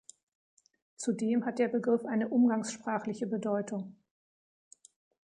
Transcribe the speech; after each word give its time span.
Zudem 0.97 1.45
hat 1.45 1.59
der 1.59 1.67
Begriff 1.67 2.05
eine 2.05 2.29
umgangssprachliche 2.29 3.27
Bedeutung. 3.27 3.95